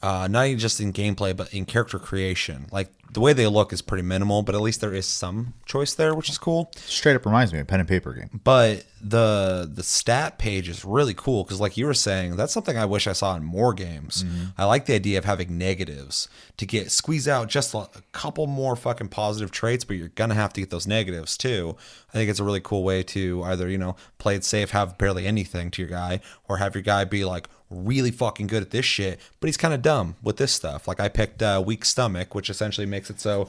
[0.00, 2.66] Uh, not even just in gameplay, but in character creation.
[2.70, 5.94] Like the way they look is pretty minimal, but at least there is some choice
[5.94, 6.70] there, which is cool.
[6.76, 8.40] Straight up reminds me of a pen and paper game.
[8.44, 12.76] But the the stat page is really cool because, like you were saying, that's something
[12.76, 14.24] I wish I saw in more games.
[14.56, 18.46] I like the idea of having negatives to get squeeze out just a, a couple
[18.46, 21.76] more fucking positive traits, but you're gonna have to get those negatives too.
[22.10, 24.98] I think it's a really cool way to either you know play it safe, have
[24.98, 28.70] barely anything to your guy, or have your guy be like really fucking good at
[28.70, 30.88] this shit, but he's kind of dumb with this stuff.
[30.88, 33.48] Like I picked uh, weak stomach, which essentially makes it so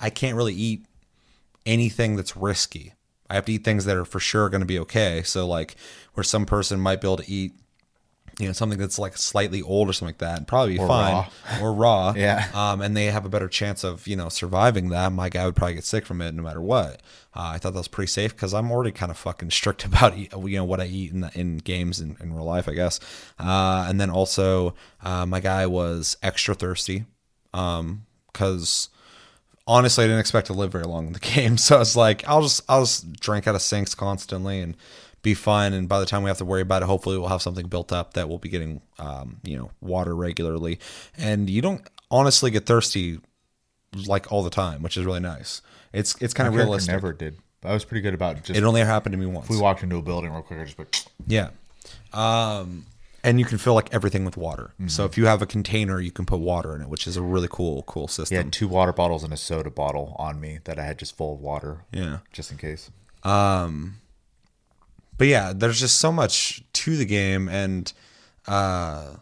[0.00, 0.84] I can't really eat
[1.66, 2.94] anything that's risky.
[3.28, 5.22] I have to eat things that are for sure going to be okay.
[5.22, 5.76] So like
[6.14, 7.52] where some person might be able to eat,
[8.40, 10.88] you know, something that's like slightly old or something like that, and probably be Or
[10.88, 11.28] fine raw.
[11.62, 12.12] or raw.
[12.16, 12.48] Yeah.
[12.54, 15.12] Um, and they have a better chance of you know surviving that.
[15.12, 17.02] My guy would probably get sick from it no matter what.
[17.36, 20.16] Uh, I thought that was pretty safe because I'm already kind of fucking strict about
[20.16, 22.98] you know what I eat in in games and in real life, I guess.
[23.38, 27.04] Uh, and then also uh, my guy was extra thirsty
[28.40, 28.88] because
[29.66, 31.58] honestly, I didn't expect to live very long in the game.
[31.58, 34.76] So I was like, I'll just I'll just drink out of sinks constantly and
[35.22, 35.74] be fine.
[35.74, 37.92] And by the time we have to worry about it, hopefully we'll have something built
[37.92, 40.80] up that we'll be getting, um, you know, water regularly.
[41.18, 43.20] And you don't honestly get thirsty
[44.06, 45.60] like all the time, which is really nice.
[45.92, 46.92] It's it's kind of realistic.
[46.92, 47.36] never did.
[47.62, 48.58] I was pretty good about just.
[48.58, 49.50] It only happened to me once.
[49.50, 50.60] we walked into a building real quick.
[50.60, 51.50] I just went, Yeah.
[52.14, 52.86] Um,
[53.22, 54.74] and you can fill like everything with water.
[54.86, 57.22] So if you have a container, you can put water in it, which is a
[57.22, 58.36] really cool, cool system.
[58.36, 61.34] yeah, two water bottles and a soda bottle on me that I had just full
[61.34, 61.84] of water.
[61.92, 62.18] Yeah.
[62.32, 62.90] just in case.
[63.22, 63.96] Um,
[65.18, 67.92] but yeah, there's just so much to the game and
[68.48, 69.16] uh,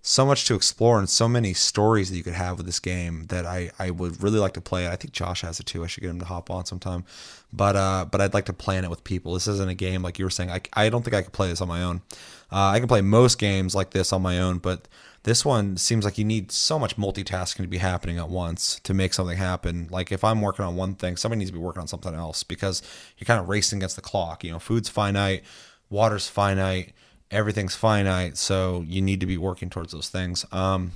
[0.00, 3.26] so much to explore and so many stories that you could have with this game
[3.26, 4.88] that I, I would really like to play.
[4.88, 5.84] I think Josh has it too.
[5.84, 7.04] I should get him to hop on sometime.
[7.52, 9.34] But uh, but I'd like to plan it with people.
[9.34, 10.50] This isn't a game like you were saying.
[10.50, 12.02] I, I don't think I could play this on my own.
[12.50, 14.88] Uh, I can play most games like this on my own, but
[15.24, 18.94] this one seems like you need so much multitasking to be happening at once to
[18.94, 19.88] make something happen.
[19.90, 22.44] Like if I'm working on one thing, somebody needs to be working on something else
[22.44, 22.80] because
[23.18, 24.44] you're kind of racing against the clock.
[24.44, 25.42] You know, food's finite,
[25.90, 26.92] water's finite,
[27.30, 30.46] everything's finite, so you need to be working towards those things.
[30.52, 30.92] Um,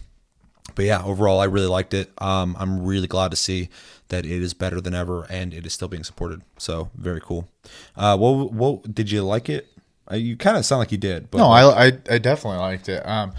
[0.77, 2.13] but yeah, overall, I really liked it.
[2.19, 3.69] Um, I'm really glad to see
[4.09, 6.43] that it is better than ever and it is still being supported.
[6.59, 7.49] So very cool.
[7.97, 9.69] Uh, what what did you like it?
[10.11, 12.89] Uh, you kind of sound like you did, but No, I, I I definitely liked
[12.89, 13.07] it.
[13.07, 13.33] Um,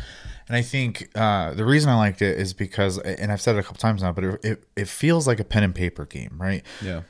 [0.47, 3.59] and I think uh, the reason I liked it is because, and I've said it
[3.59, 6.35] a couple times now, but it, it, it feels like a pen and paper game,
[6.37, 6.63] right?
[6.81, 7.03] yeah,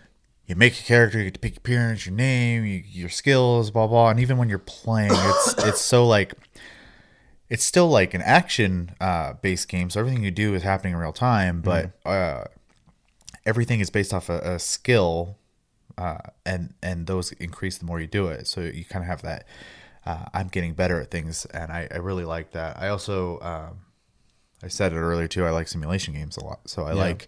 [0.45, 3.71] You make a character, you get to pick your appearance, your name, you, your skills,
[3.71, 4.09] blah blah.
[4.09, 6.33] And even when you're playing, it's it's so like
[7.49, 9.89] it's still like an action uh, based game.
[9.89, 12.45] So everything you do is happening in real time, but uh,
[13.45, 15.37] everything is based off a, a skill,
[16.01, 18.47] uh, and and those increase the more you do it.
[18.47, 19.41] So you kind of have that.
[20.05, 22.71] Uh, I'm getting better at things, and I, I really like that.
[22.83, 23.71] I also, um,
[24.63, 25.45] I said it earlier too.
[25.45, 27.27] I like simulation games a lot, so I like,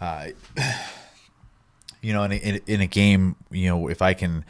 [0.00, 0.26] uh,
[2.02, 4.44] you know, in a, in, a- in a game, you know, if I can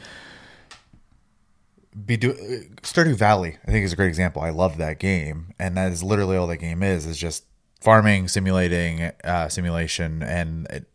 [2.05, 2.33] be do
[2.81, 4.41] Stardew Valley, I think is a great example.
[4.41, 7.43] I love that game, and that is literally all that game is is just
[7.81, 10.85] farming, simulating, uh, simulation, and it,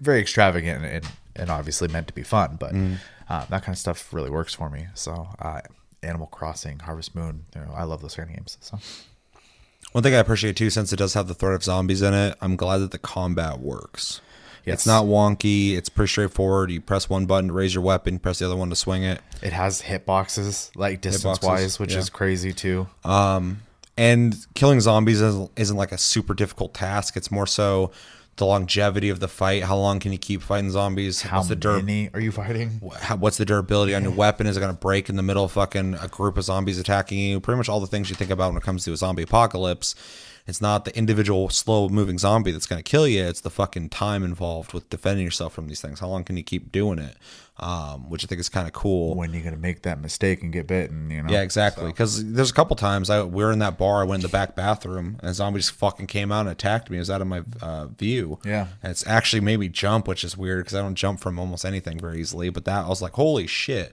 [0.00, 2.56] very extravagant and, and obviously meant to be fun.
[2.58, 2.74] But
[3.28, 4.86] uh, that kind of stuff really works for me.
[4.94, 5.60] So, uh,
[6.02, 8.56] Animal Crossing, Harvest Moon, you know, I love those kind of games.
[8.60, 8.78] So,
[9.92, 12.36] one thing I appreciate too, since it does have the threat of zombies in it,
[12.40, 14.20] I'm glad that the combat works.
[14.64, 14.74] Yes.
[14.74, 15.76] It's not wonky.
[15.76, 16.70] It's pretty straightforward.
[16.70, 19.20] You press one button to raise your weapon, press the other one to swing it.
[19.42, 21.98] it has hitboxes like distance wise, which yeah.
[21.98, 22.86] is crazy too.
[23.96, 27.16] and killing zombies isn't, isn't like a super difficult task.
[27.16, 27.90] It's more so
[28.38, 29.64] the longevity of the fight.
[29.64, 31.22] How long can you keep fighting zombies?
[31.22, 32.80] How what's the dur- many are you fighting?
[33.00, 34.46] how, what's the durability on your weapon?
[34.46, 37.18] Is it going to break in the middle of fucking a group of zombies attacking
[37.18, 37.40] you?
[37.40, 39.94] Pretty much all the things you think about when it comes to a zombie apocalypse.
[40.48, 43.22] It's not the individual slow moving zombie that's going to kill you.
[43.22, 46.00] It's the fucking time involved with defending yourself from these things.
[46.00, 47.16] How long can you keep doing it?
[47.58, 49.14] Um, which I think is kind of cool.
[49.14, 51.10] When you're gonna make that mistake and get bitten?
[51.10, 51.30] You know.
[51.30, 51.86] Yeah, exactly.
[51.86, 54.00] Because there's a couple times I we were in that bar.
[54.00, 56.88] I went in the back bathroom, and a zombie just fucking came out and attacked
[56.88, 56.96] me.
[56.98, 58.38] It was out of my uh, view.
[58.44, 58.68] Yeah.
[58.80, 61.64] and it's actually made me jump, which is weird because I don't jump from almost
[61.64, 62.48] anything very easily.
[62.48, 63.92] But that I was like, holy shit!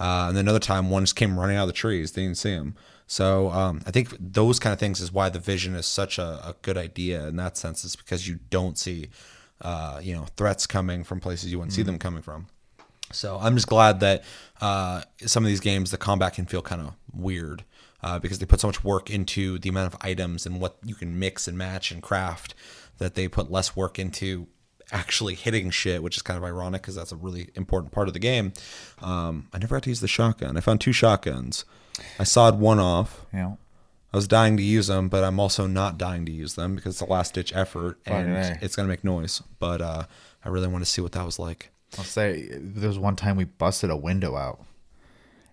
[0.00, 2.12] Uh, and then another time, one just came running out of the trees.
[2.12, 2.74] They Didn't see him.
[3.12, 6.40] So um, I think those kind of things is why the vision is such a,
[6.42, 7.84] a good idea in that sense.
[7.84, 9.10] Is because you don't see,
[9.60, 12.46] uh, you know, threats coming from places you wouldn't see them coming from.
[13.10, 14.24] So I'm just glad that
[14.62, 17.64] uh, some of these games, the combat can feel kind of weird
[18.02, 20.94] uh, because they put so much work into the amount of items and what you
[20.94, 22.54] can mix and match and craft
[22.96, 24.46] that they put less work into
[24.90, 28.14] actually hitting shit, which is kind of ironic because that's a really important part of
[28.14, 28.54] the game.
[29.02, 30.56] Um, I never had to use the shotgun.
[30.56, 31.66] I found two shotguns.
[32.18, 33.24] I sawed one off.
[33.32, 33.54] Yeah.
[34.12, 36.94] I was dying to use them, but I'm also not dying to use them because
[36.94, 38.64] it's a last ditch effort and Fucking A.
[38.64, 39.42] it's gonna make noise.
[39.58, 40.04] But uh,
[40.44, 41.70] I really want to see what that was like.
[41.98, 44.60] I'll say there was one time we busted a window out,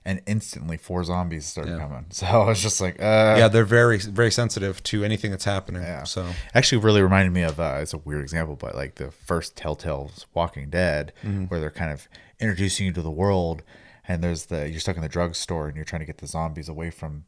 [0.05, 1.79] and instantly four zombies started Yeah.
[1.79, 2.05] coming.
[2.11, 5.81] So I was just like, uh, yeah, they're very very sensitive to anything that's happening.
[5.81, 6.03] Yeah.
[6.03, 9.55] So actually really reminded me of uh, it's a weird example, but like the first
[9.55, 11.13] Telltale's Walking Dead,
[11.47, 12.07] where they're kind of
[12.41, 13.63] introducing you to the world,
[14.09, 16.67] and there's the you're stuck in the drugstore and you're trying to get the zombies
[16.67, 17.23] away from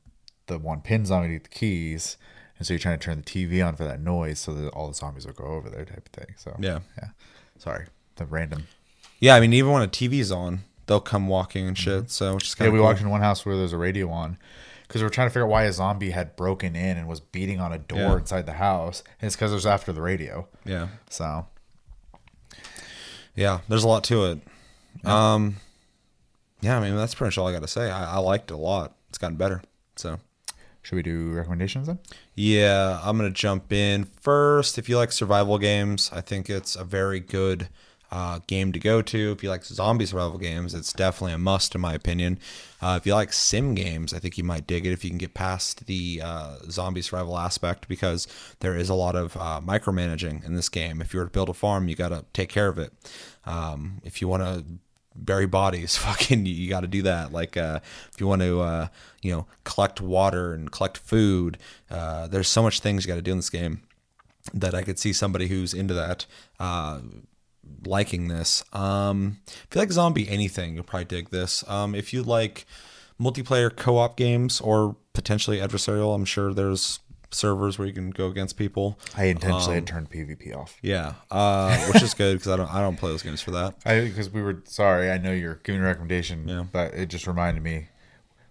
[0.48, 2.18] the one pin zombie to get the keys,
[2.58, 4.88] and so you're trying to turn the TV on for that noise so that all
[4.90, 6.36] the zombies will go over there type of thing.
[6.38, 6.80] So Yeah.
[6.98, 7.10] yeah.
[7.58, 7.86] Sorry,
[8.18, 8.68] the random.
[9.20, 12.10] yeah, I mean even when a TV's on, they'll come walking and shit.
[12.12, 12.88] So which is kind Yeah, of we cool.
[12.88, 14.38] walked in one house where there's a radio on
[14.88, 17.22] because we are trying to figure out why a zombie had broken in and was
[17.22, 18.18] beating on a door Yeah.
[18.18, 19.04] inside the house.
[19.22, 20.48] And it's because it was after the radio.
[20.66, 21.46] Yeah, So
[23.36, 23.60] yeah.
[23.70, 24.40] There's a lot to it.
[25.06, 25.58] Um,
[26.62, 26.78] yeah.
[26.78, 27.90] I mean that's pretty much all I got to say.
[27.90, 28.96] I, I liked it a lot.
[29.10, 29.62] It's gotten better.
[29.96, 30.20] So
[30.84, 32.00] should we do recommendations then?
[32.36, 34.78] Yeah, I'm gonna jump in first.
[34.78, 37.70] If you like survival games, I think it's a very good
[38.12, 39.32] uh, game to go to.
[39.32, 42.40] If you like zombie survival games, it's definitely a must in my opinion.
[42.82, 45.20] Uh, if you like sim games, I think you might dig it if you can
[45.20, 48.28] get past the uh, zombie survival aspect because
[48.60, 51.02] there is a lot of uh, micromanaging in this game.
[51.02, 52.92] If you were to build a farm, you got to take care of it.
[53.46, 54.66] Um, if you want to
[55.16, 55.98] bury bodies.
[55.98, 57.32] Fucking you, got to do that.
[57.32, 57.80] Like uh
[58.14, 58.88] if you want to uh
[59.22, 61.58] you know collect water and collect food
[61.90, 63.82] uh there's so much things you got to do in this game
[64.56, 66.26] that i could see somebody who's into that
[66.60, 67.00] uh
[67.86, 68.64] liking this.
[68.74, 71.68] Um if you like zombie anything you'll probably dig this.
[71.70, 72.66] Um if you like
[73.20, 77.00] multiplayer co-op games or potentially adversarial i'm sure there's
[77.32, 80.78] servers where you can go against people I intentionally had turned PvP off.
[80.82, 83.76] yeah uh which is good because i don't i don't play those games for that
[83.86, 85.10] I because we were sorry.
[85.12, 86.66] I know you're giving a recommendation, Yeah.
[86.72, 87.88] but it just reminded me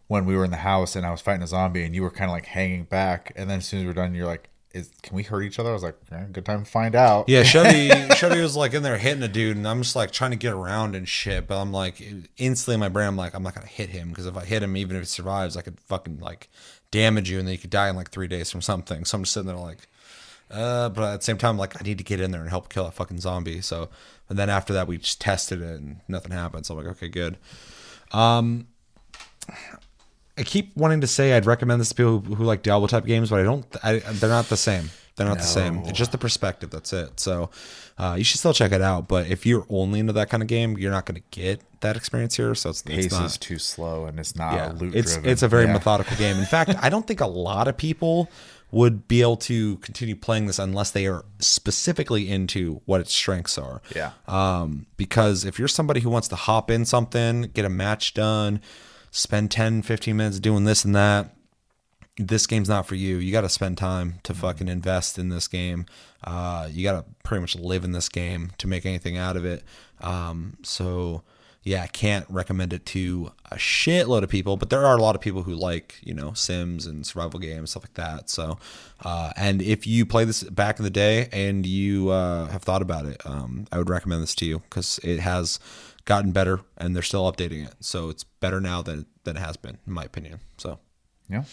[0.09, 2.11] when we were in the house and I was fighting a zombie and you were
[2.11, 4.50] kind of like hanging back, and then as soon as we are done, you're like,
[4.73, 7.29] "Is can we hurt each other?" I was like, "Yeah, "Good time to find out."
[7.29, 10.31] Yeah, Chevy Chevy was like in there hitting a dude, and I'm just like trying
[10.31, 11.47] to get around and shit.
[11.47, 12.03] But I'm like
[12.37, 14.63] instantly in my brain, I'm like, I'm not gonna hit him because if I hit
[14.63, 16.49] him, even if he survives, I could fucking like
[16.91, 19.05] damage you, and then you could die in like three days from something.
[19.05, 19.89] So I'm just sitting there like,
[20.51, 22.69] uh, but at the same time, like I need to get in there and help
[22.69, 23.61] kill that fucking zombie.
[23.61, 23.89] So,
[24.29, 26.67] and then after that, we just tested it, and nothing happened.
[26.67, 27.39] So I'm like, okay, good.
[28.13, 28.67] Um,
[30.41, 33.05] I keep wanting to say I'd recommend this to people who, who like Diablo type
[33.05, 33.65] games, but I don't.
[33.83, 34.91] I, they're not the same.
[35.17, 35.79] They're not the same.
[35.81, 36.71] It's just the perspective.
[36.71, 37.21] That's it.
[37.21, 37.51] So
[37.99, 39.07] uh, you should still check it out.
[39.07, 41.95] But if you're only into that kind of game, you're not going to get that
[41.95, 42.55] experience here.
[42.55, 43.27] So it's, it's pace not.
[43.27, 45.31] is too slow and it's not yeah, loot it's driven.
[45.31, 45.75] it's a very Yeah.
[45.75, 46.39] methodical game.
[46.39, 48.31] In fact, I don't think a lot of people
[48.71, 53.59] would be able to continue playing this unless they are specifically into what its strengths
[53.59, 53.83] are.
[53.95, 54.13] Yeah.
[54.27, 58.61] Um, because if you're somebody who wants to hop in something, get a match done,
[59.11, 61.35] spend 10, 15 minutes doing this and that,
[62.17, 63.17] this game's not for you.
[63.17, 65.87] You got to spend time to fucking invest in this game.
[66.23, 69.45] Uh, you got to pretty much live in this game to make anything out of
[69.45, 69.63] it.
[70.01, 71.23] Um, so
[71.63, 75.15] yeah, I can't recommend it to a shitload of people, but there are a lot
[75.15, 78.31] of people who like you know Sims and survival games stuff like that.
[78.31, 78.59] So,
[79.05, 82.81] uh, and if you play this back in the day and you uh, have thought
[82.81, 85.61] about it, um, I would recommend this to you because it has
[86.05, 87.75] gotten better and they're still updating it.
[87.81, 90.41] So it's better now than than it has been, in my opinion.
[90.59, 90.79] So.
[91.29, 91.45] Yeah.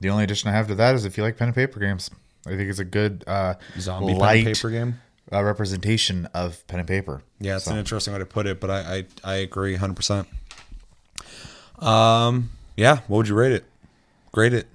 [0.00, 2.10] The only addition I have to that is if you like pen and paper games,
[2.46, 5.00] I think it's a good uh, Zombie pen and paper game.
[5.30, 7.22] uh, representation of pen and paper.
[7.38, 10.26] Yeah, it's an interesting way to put it, but I I, I agree 100%.
[11.78, 13.64] Um, yeah, what would you rate it?
[14.32, 14.66] Grade it.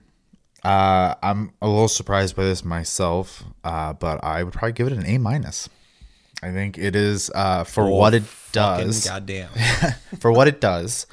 [0.63, 4.93] Uh, I'm a little surprised by this myself, uh, but I would probably give it
[4.93, 5.69] an A minus.
[6.43, 9.05] I think it is uh, for Oh, what it does.
[9.07, 9.49] Goddamn.
[10.19, 11.07] for what it does.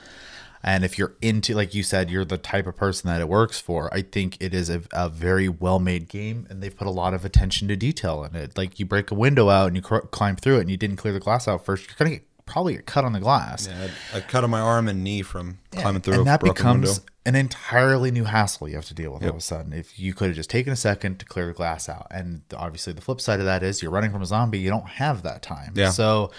[0.64, 3.60] And if you're into, like you said, you're the type of person that it works
[3.60, 6.90] for, I think it is a, a very well made game and they've put a
[6.90, 8.56] lot of attention to detail in it.
[8.56, 10.96] Like you break a window out and you cr- climb through it and you didn't
[10.98, 13.66] clear the glass out first, you're going to get probably a cut on the glass.
[13.66, 16.88] Yeah, I cut on my arm and knee from climbing through and a that becomes
[16.88, 17.02] window.
[17.26, 19.72] an entirely new hassle you have to deal with all of a sudden.
[19.72, 22.92] If you could have just taken a second to clear the glass out, and obviously
[22.92, 25.40] the flip side of that is you're running from a zombie, you don't have that
[25.42, 25.72] time.
[25.74, 25.90] Yeah.
[25.90, 26.30] So,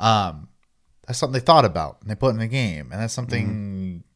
[0.00, 0.48] um,
[1.06, 4.07] that's something they thought about and they put in the game, and that's something Mm-hmm.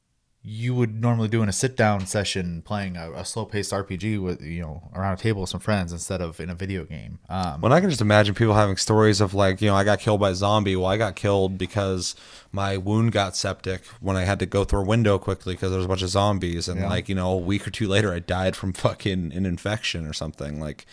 [0.45, 4.21] You would normally do in a sit down session playing a, a slow paced RPG
[4.21, 7.21] with you know around a table with some friends instead of in a video game.
[7.29, 10.01] Um, When I can just imagine people having stories of like, you know, I got
[10.01, 10.75] killed by a zombie.
[10.75, 12.17] Well, I got killed because
[12.51, 15.79] my wound got septic when I had to go through a window quickly because there
[15.79, 16.89] was a bunch of zombies, and Yeah.
[16.89, 20.13] like, you know, a week or two later, I died from fucking an infection or
[20.13, 20.59] something.
[20.61, 20.87] Like,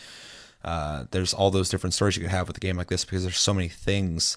[0.64, 3.24] uh, there's all those different stories you could have with a game like this because
[3.24, 4.36] there's so many things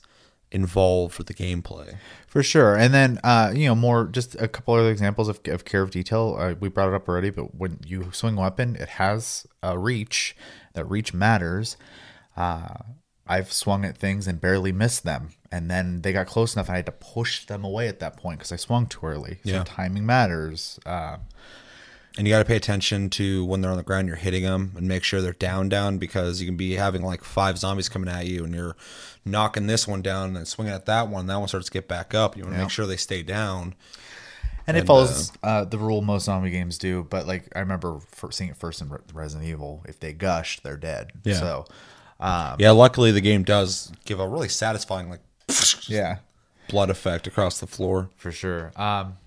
[0.54, 1.98] involved with the gameplay.
[2.28, 2.76] For sure.
[2.76, 5.92] And then, uh, you know, more just a couple other examples of, of care of
[5.92, 6.36] detail.
[6.40, 9.78] Uh, we brought it up already, but when you swing a weapon, it has a
[9.78, 10.36] reach.
[10.74, 11.78] That reach matters.
[12.36, 12.76] Uh,
[13.28, 15.30] I've swung at things and barely missed them.
[15.52, 18.40] And then they got close enough I had to push them away at that point
[18.40, 19.40] because I swung too early.
[19.46, 19.64] So Yeah.
[19.66, 20.80] timing matters.
[20.86, 21.18] Uh,
[22.18, 24.74] And you got to pay attention to when they're on the ground, you're hitting them
[24.78, 28.08] and make sure they're down, down because you can be having like five zombies coming
[28.08, 28.76] at you and you're
[29.26, 31.26] knocking this one down and then swinging at that one.
[31.26, 32.38] That one starts to get back up.
[32.38, 32.64] You want to Yeah.
[32.66, 33.74] make sure they stay down.
[34.68, 37.04] and, it follows uh, the rule most zombie games do.
[37.10, 38.00] But like, I remember
[38.30, 39.84] seeing it first in Resident Evil.
[39.88, 41.12] If they gush, they're dead.
[41.24, 41.40] Yeah.
[41.40, 41.66] So,
[42.20, 45.22] um, Yeah, luckily the game does give a really satisfying like
[45.88, 46.18] yeah.
[46.70, 48.12] blood effect across the floor.
[48.18, 48.72] for sure.
[48.76, 49.18] Um,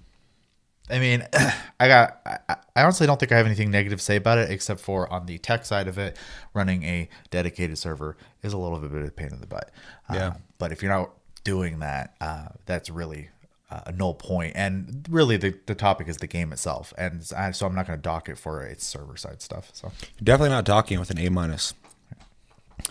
[0.91, 1.27] I mean,
[1.81, 2.21] I got.
[2.25, 5.11] I, I honestly don't think I have anything negative to say about it, except for
[5.13, 6.17] on the tech side of it,
[6.55, 9.71] running a dedicated server is a little bit of a pain in the butt.
[10.11, 10.35] Uh, Yeah.
[10.59, 11.11] but if you're not
[11.43, 13.31] doing that, uh, that's really
[13.71, 14.53] uh, a null point.
[14.57, 17.99] And really, the, the topic is the game itself, and I, so I'm not going
[17.99, 19.71] to dock it for its server side stuff.
[19.73, 21.73] So You're definitely not docking with an A minus.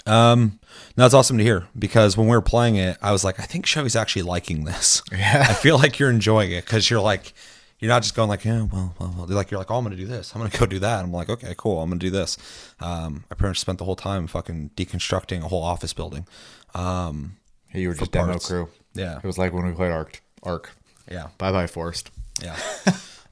[0.06, 0.60] Um,
[0.96, 3.66] that's awesome to hear because when we were playing it, I was like, I think
[3.66, 5.02] Chevy's actually liking this.
[5.12, 5.46] Yeah.
[5.48, 7.34] I feel like you're enjoying it because you're like,
[7.80, 9.28] you're not just going like, yeah, well, well, well.
[9.28, 10.34] Like, you're like, oh, I'm gonna do this.
[10.34, 11.04] I'm gonna go do that.
[11.04, 11.82] I'm like, okay, cool.
[11.82, 12.38] I'm gonna do this.
[12.80, 16.26] Um, I pretty much spent the whole time fucking deconstructing a whole office building.
[16.74, 18.48] Um, hey, you were just demo parts.
[18.48, 18.70] crew.
[18.94, 19.18] Yeah.
[19.18, 20.22] it was like when we played Arc.
[20.44, 20.72] Arc.
[21.12, 22.12] yeah, Bye bye Forest.
[22.42, 22.56] yeah.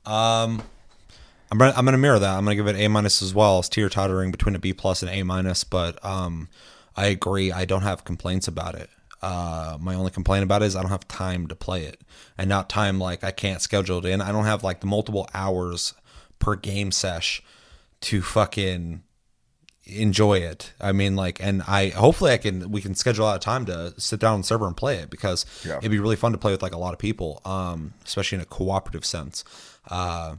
[0.05, 0.61] um,
[1.51, 2.35] I'm gonna I'm gonna mirror that.
[2.37, 3.59] I'm gonna give it A minus as well.
[3.59, 6.49] It's teeter tottering between a B plus and A minus, but um,
[6.97, 7.51] I agree.
[7.51, 8.89] I don't have complaints about it.
[9.23, 12.01] Uh, my only complaint about it is I don't have time to play it,
[12.37, 14.19] and not time like I can't schedule it in.
[14.21, 15.93] I don't have like the multiple hours
[16.39, 17.41] per game sesh
[18.01, 19.01] to fucking
[19.85, 20.73] enjoy it.
[20.79, 23.93] I mean, like, and I hopefully I can we can schedule out a time to
[23.97, 25.77] sit down on the server and play it because Yeah.
[25.77, 28.41] it'd be really fun to play with like a lot of people, um, especially in
[28.41, 29.43] a cooperative sense.
[29.89, 30.35] Uh,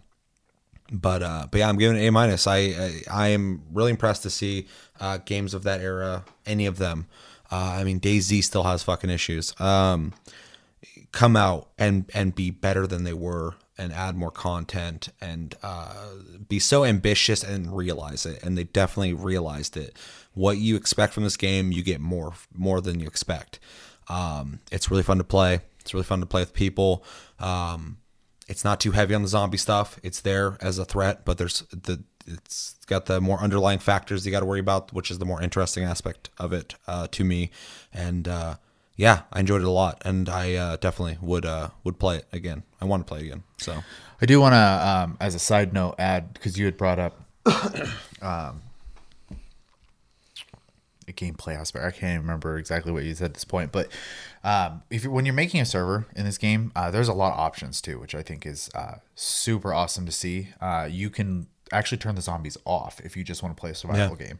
[0.92, 2.46] but uh, but yeah, I'm giving it A minus.
[2.46, 4.66] I, I I am really impressed to see
[5.00, 7.06] uh, games of that era, any of them.
[7.50, 9.58] Uh, I mean, DayZ still has fucking issues.
[9.60, 10.12] Um,
[11.14, 16.06] come out and and be better than they were and add more content and uh,
[16.48, 18.42] be so ambitious and realize it.
[18.42, 19.96] And they definitely realized it.
[20.32, 23.60] What you expect from this game you get more more than you expect.
[24.08, 25.60] Um, it's really fun to play.
[25.80, 27.04] It's really fun to play with people.
[27.38, 27.98] Um,
[28.46, 29.98] it's not too heavy on the zombie stuff.
[30.02, 34.32] It's there as a threat but there's the it's got the more underlying factors you
[34.32, 37.50] got to worry about which is the more interesting aspect of it uh, to me
[37.92, 38.56] and uh,
[38.96, 42.26] yeah, I enjoyed it a lot, and I uh, definitely would uh, would play it
[42.32, 42.62] again.
[42.80, 43.42] I want to play it again.
[43.58, 43.82] So
[44.20, 47.20] I do want to, um, as a side note, add because you had brought up
[48.22, 48.62] um,
[51.08, 51.84] a gameplay aspect.
[51.84, 53.88] I can't remember exactly what you said at this point, but
[54.44, 57.40] um, if when you're making a server in this game, uh, there's a lot of
[57.40, 60.50] options too, which I think is uh, super awesome to see.
[60.88, 64.16] You can actually turn the zombies off if you just want to play a survival
[64.16, 64.38] game.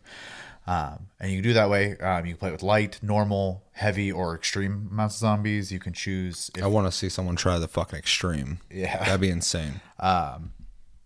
[0.67, 1.99] Um, and you can do that way.
[1.99, 5.71] Um, you can play with light, normal, heavy, or extreme amounts of zombies.
[5.71, 8.61] You can choose if I want to see someone try the fucking extreme.
[8.71, 8.97] Yeah.
[9.05, 9.81] that'd be insane.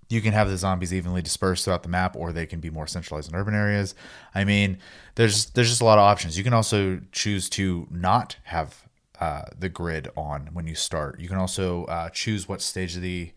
[0.08, 2.86] you can have the zombies evenly dispersed throughout the map or they can be more
[2.86, 3.94] centralized in urban areas
[4.34, 4.78] i mean
[5.14, 8.84] there's there's just a lot of options you can also choose to not have
[9.20, 13.02] uh, the grid on when you start you can also uh, choose what stage of
[13.02, 13.32] the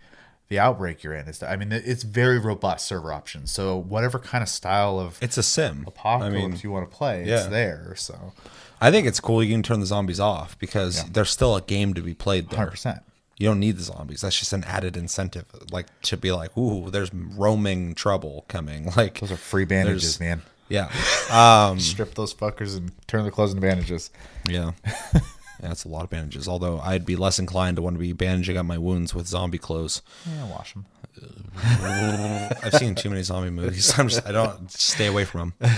[0.51, 4.41] the outbreak you're in is i mean it's very robust server options so whatever kind
[4.41, 5.85] of style of It's a sim.
[5.87, 7.37] apocalypse I mean, you want to play yeah.
[7.37, 8.33] it's there so
[8.83, 9.43] I think it's cool.
[9.43, 12.65] You can turn the zombies off because there's still a game to be played there.
[12.65, 13.01] 100%
[13.37, 14.21] You don't need the zombies.
[14.21, 19.19] That's just an added incentive, like to be like, "Ooh, there's roaming trouble coming." Like
[19.19, 20.89] those are free bandages man Yeah.
[21.31, 24.09] Um, Strip those fuckers and turn the clothes into bandages.
[24.49, 24.71] yeah.
[25.61, 26.47] Yeah, that's a lot of bandages.
[26.47, 29.59] Although I'd be less inclined to want to be bandaging up my wounds with zombie
[29.59, 30.01] clothes.
[30.27, 30.85] Yeah, wash them.
[32.63, 33.97] I've seen too many zombie movies.
[33.99, 35.69] I'm just I don't stay away from them.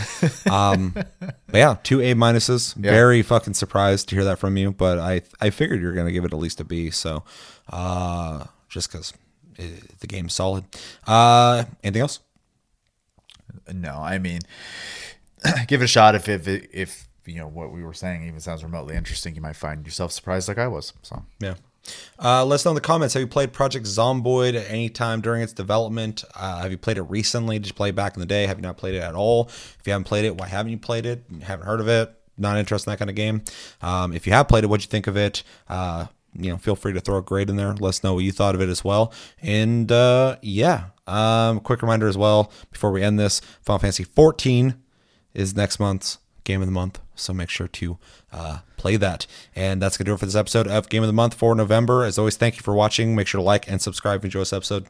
[0.52, 2.76] Um, but yeah, two A minuses.
[2.76, 6.12] Very fucking surprised to hear that from you, but I I figured you were gonna
[6.12, 6.92] give it at least a B.
[6.92, 7.24] So,
[7.70, 9.14] uh, just because
[9.58, 10.66] the game's solid.
[11.06, 12.20] Uh, anything else?
[13.72, 14.42] No, I mean,
[15.68, 16.16] give it a shot.
[16.16, 19.56] If if if you know what we were saying even sounds remotely interesting, you might
[19.56, 20.94] find yourself surprised like I was.
[21.02, 21.56] So Yeah.
[22.18, 23.14] Uh, let us know in the comments.
[23.14, 26.24] Have you played Project Zomboid at any time during its development?
[26.36, 27.60] Uh, have you played it recently?
[27.60, 28.48] Did you play it back in the day?
[28.48, 29.48] Have you not played it at all?
[29.48, 31.24] If you haven't played it, why haven't you played it?
[31.30, 32.14] You haven't heard of it?
[32.38, 33.44] Not interested in that kind of game.
[33.82, 35.44] Um, if you have played it, what'd you think of it?
[35.68, 37.74] Uh, you know, feel free to throw a grade in there.
[37.74, 39.14] Let us know what you thought of it as well.
[39.42, 44.76] And uh, yeah, um, quick reminder as well before we end this: Final Fantasy 14
[45.34, 47.00] is next month's game of the month.
[47.16, 47.98] So make sure to
[48.32, 49.28] uh, play that.
[49.56, 51.56] And that's going to do it for this episode of Game of the Month for
[51.56, 52.04] November.
[52.04, 53.16] As always, thank you for watching.
[53.16, 54.88] Make sure to like and subscribe if you enjoy this episode.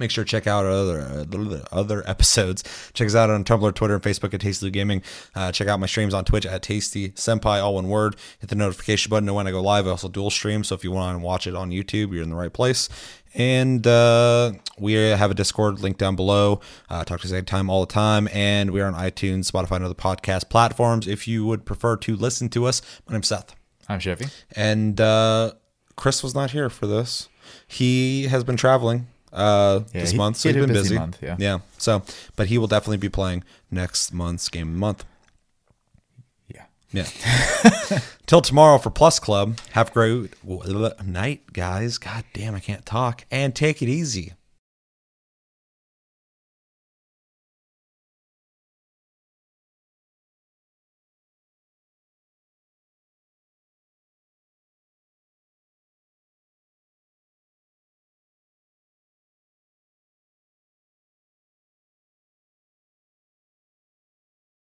[0.00, 2.64] Make sure to check out other uh, other episodes.
[2.94, 5.02] Check us out on Tumblr, Twitter, and Facebook at Tasty Gaming.
[5.34, 8.16] Uh, check out my streams on Twitch at Tasty Senpai, all one word.
[8.38, 9.86] Hit the notification button to when I go live.
[9.86, 12.30] I also dual stream, so if you want to watch it on YouTube, you're in
[12.30, 12.88] the right place.
[13.34, 16.60] And uh, we have a Discord link down below.
[16.88, 18.26] Uh, talk to us anytime, all the time.
[18.32, 21.06] And we are on iTunes, Spotify, and other podcast platforms.
[21.06, 23.54] If you would prefer to listen to us, my name's Seth.
[23.86, 24.28] I'm Chevy.
[24.56, 25.52] And uh,
[25.96, 27.28] Chris was not here for this.
[27.68, 30.94] He has been traveling uh, Yeah, this he- month, so he's been busy busy.
[30.98, 31.36] month, yeah.
[31.38, 31.58] yeah.
[31.78, 32.02] So,
[32.36, 35.04] but he will definitely be playing next month's game of the month.
[36.48, 36.64] Yeah.
[36.92, 37.06] Yeah.
[38.26, 39.58] Till tomorrow for Plus Club.
[39.72, 40.34] Have a great
[41.04, 41.98] night, guys.
[41.98, 43.24] God damn, I can't talk.
[43.30, 44.34] And take it easy.